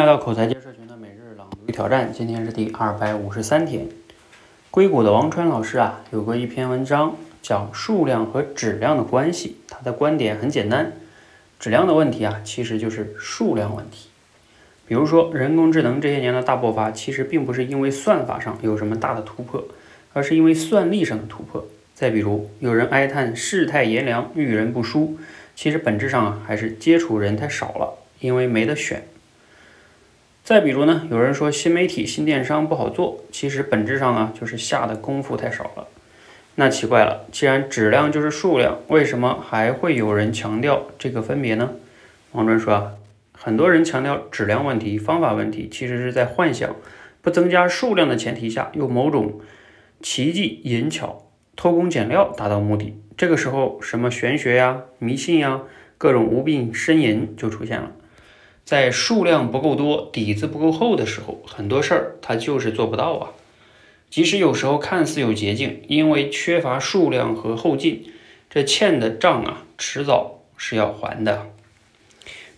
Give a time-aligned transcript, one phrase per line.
[0.00, 3.86] 来到口才界社群的每日朗读挑战，今天是第二百五十三天。
[4.70, 9.58] 硅谷的王川老师啊，有过一篇文章讲数量和质量的关系。
[9.68, 10.92] 他的观点很简单，
[11.58, 14.08] 质量的问题啊，其实就是数量问题。
[14.86, 19.62] 比如说，人工智能这些年的大爆发，其实并不是因为算法上有什么大的突破，
[20.14, 21.66] 而是因为算力上的突破。
[21.94, 25.18] 再比如，有人哀叹世态炎凉，遇人不淑，
[25.54, 29.02] 其实本质上啊，还是接触人太少了，因为没得选。
[30.50, 35.86] 再比如呢，有人说新媒体、新电商不好做，其实本质上啊就是下的功夫太少了。
[36.56, 41.70] 那奇怪了，既然质量就是数量，为什么还会有人强调这个分别呢？
[42.32, 42.92] 王专说啊，
[43.30, 46.74] 很多人强调质量问题、方法问题，其实是在幻想
[47.22, 49.40] 不增加数量的前提下，用某种
[50.02, 53.00] 奇技淫巧、偷工减料达到目的。
[53.16, 55.60] 这个时候，什么玄学呀、迷信呀、
[55.96, 57.92] 各种无病呻吟就出现了。
[58.70, 63.32] 在数量不够多、底子不够厚的时候，很多事儿他就是做不到啊。
[64.08, 68.04] 即使有时候看似有捷径，因为缺乏数量和后劲，
[68.48, 71.50] 这欠的账啊，迟早是要还的。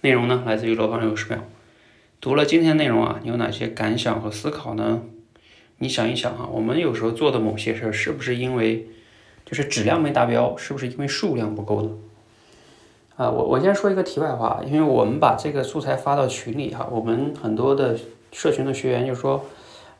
[0.00, 1.44] 内容呢，来自于罗胖六十秒。
[2.20, 5.02] 读了今天内容啊，你有哪些感想和思考呢？
[5.78, 8.88] 你想一想啊，我们有时候做的某些事儿，是不是因为
[9.46, 10.56] 就是质量没达标？
[10.56, 11.90] 是不是因为数量不够呢？
[13.20, 17.94] 啊，我我先说一个题外话，因为我们把这个素材发到群里哈，我们很多的
[18.32, 19.44] 社群的学员就说，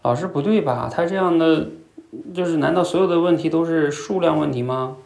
[0.01, 0.89] 老师不对吧？
[0.91, 1.69] 他这样的
[2.33, 4.97] 就是难道所有的问题都是数量问题吗？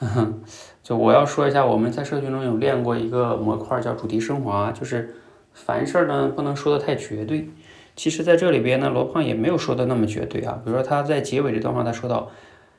[0.82, 5.14] 就我要说一下，我们在社群中有练过一个模块叫主题升华，就是
[5.54, 7.48] 凡事呢不能说的太绝对。
[7.94, 10.60] 其实在这里边呢，罗胖也没有说的那么绝对啊。
[10.64, 12.28] 比如说他在结尾这段话，他说到。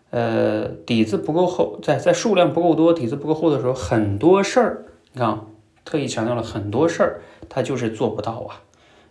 [0.10, 5.42] 呃，底子不够厚，在在数量不够多，底子不够厚的时候，很多事儿，你看，
[5.84, 8.64] 特意强调了很多事儿，他就是做不到啊。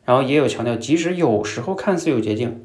[0.06, 2.64] 然后也有强调，即使有时候看似有捷径，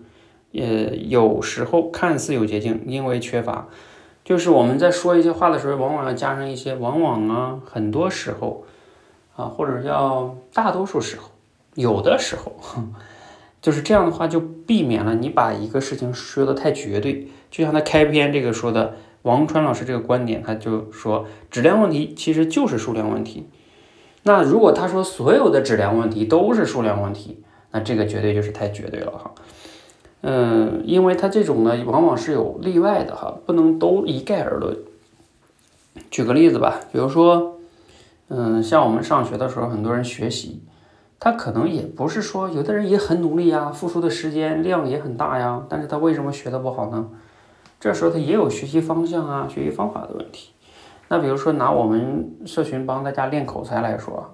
[0.53, 3.67] 呃，有时候看似有捷径，因为缺乏，
[4.23, 8.63] 就是我们在说一些话的时候，往往要加上一些往往啊，很多时候
[9.35, 11.29] 啊，或者叫大多数时候，
[11.75, 12.53] 有的时候。
[13.61, 17.27] 就是这样的话，就避免了你把一个事情说的太绝对。
[17.51, 23.47] 就像他开篇这个说的，王川老师这个观点，他就说质量问题其实就是数量问题。
[24.23, 29.31] 那如果他说所有的质量问题都是数量问题，那这个绝对就是太绝对了哈。
[30.21, 34.77] 嗯，因为他这种呢，往往是有例外的哈，不能都一概而论。
[36.09, 37.59] 举个例子吧，比如说，
[38.29, 40.61] 嗯，像我们上学的时候，很多人学习。
[41.23, 47.09] 他可能也不是说，有的人也很努力呀，付出的时间量也很大呀，但是他为什么学的不好呢？
[47.79, 50.53] 这时候他也有学习方向啊、学习方法的问题。
[51.09, 54.33] 那比如说拿我们社群帮大家练口才来说，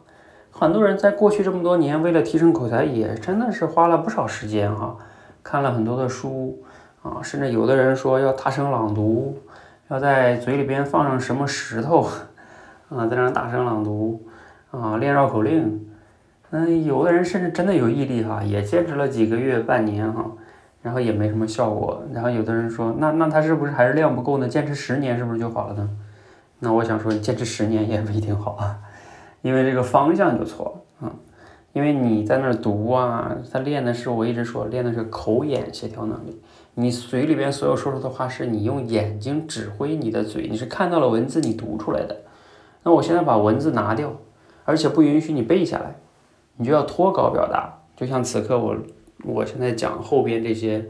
[0.50, 4.96] 很多人在过去这么多年，为了提升口才，也真的是花了不少时间哈，
[5.44, 6.64] 看了很多的书
[7.04, 9.38] 啊，甚至有的人说要大声朗读，
[9.90, 12.08] 要在嘴里边放上什么石头
[12.88, 14.26] 啊，在那大声朗读
[14.72, 15.84] 啊，练绕口令。
[16.52, 20.32] 嗯，有的人甚至真的有毅力哈，也坚持了几个月、半年哈，
[20.82, 22.02] 然后也没什么效果。
[22.14, 24.48] 然后有的人说，那那他是不是还是量不够呢？
[24.48, 25.90] 坚持十年是不是就好了呢？
[26.60, 28.78] 那我想说，坚持十年也不一定好啊，
[29.44, 31.14] 因为这个方向就错了啊。
[31.74, 36.42] 因为你在那儿读啊，他练的是我一直说练的是口眼协调能力。
[36.74, 42.16] 你嘴里边所有说出的话，是你用眼睛指挥你的嘴，你是看到了文字你读出来的。
[42.84, 44.12] 那我现在把文字拿掉，
[44.64, 45.96] 而且不允许你背下来。
[46.58, 48.76] 你就要脱稿表达，就像此刻我，
[49.24, 50.84] 我现在讲后边这些，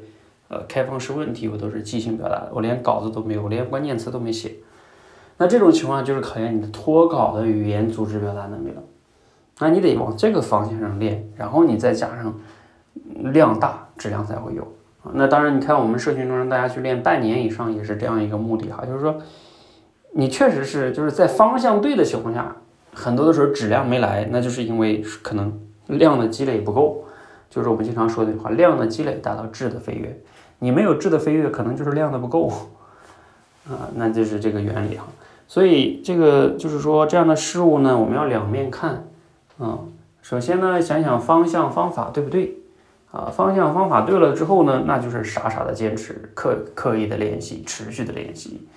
[0.48, 4.56] 呃，开放式问题，我都是即兴表达的，我连稿子都没有，我连关键词都没写。
[5.38, 8.82] 那这种情况就是考验你的脱稿的语言组织表达能力了。
[9.60, 12.34] 那你得往这个方向上练，然后你再加上
[13.34, 14.68] 量大，质量才会有。
[15.14, 19.18] 那当然，你看我们社群中让大家去练半年以上，也是这样一个目的哈，就是说，
[20.14, 22.56] 你确实是就是在方向对的情况下。
[22.98, 27.06] 很多的时候质量没来，那就是因为可能量的积累不够，
[27.48, 30.20] 就是我们经常说那句话，量的积累达到质的飞跃。
[30.58, 32.52] 你没有质的飞跃，可能就是量的不够
[33.70, 35.06] 啊，那就是这个原理哈。
[35.48, 39.08] 所以这个就是说这样的事物呢，我们要两面看
[39.60, 39.78] 啊。
[40.24, 42.58] 首先呢，想想方向方法对不对
[43.12, 43.30] 啊？
[43.32, 48.68] 方向方法对了之后呢，那就是傻傻的坚持，刻刻意的练习，持续的练习，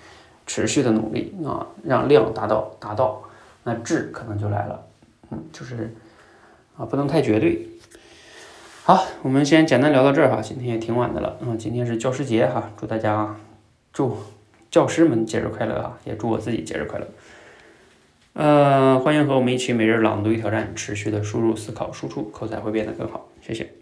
[0.45, 3.19] 持续的努力啊，让量达到达到。
[3.63, 4.87] 那质可能就来了，
[5.29, 5.93] 嗯，就是
[6.77, 7.67] 啊，不能太绝对。
[8.83, 13.35] 好，我们先简单聊到这儿哈，今天也挺晚的了，嗯，今天是教师节哈，祝大家
[13.93, 14.17] 祝
[14.71, 17.07] 教师们节日快乐啊，也祝我自己节日快乐。
[18.33, 23.29] 呃，欢迎和我们一起每日朗读与挑战，持续的输入、思考、输出，口才会变得更好。
[23.41, 23.80] 谢谢。